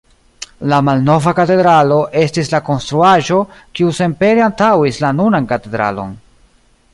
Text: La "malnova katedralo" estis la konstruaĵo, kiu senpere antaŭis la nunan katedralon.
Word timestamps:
La 0.69 0.77
"malnova 0.85 1.33
katedralo" 1.39 1.99
estis 2.21 2.49
la 2.53 2.61
konstruaĵo, 2.69 3.37
kiu 3.81 3.93
senpere 3.99 4.45
antaŭis 4.47 4.99
la 5.05 5.13
nunan 5.21 5.51
katedralon. 5.53 6.19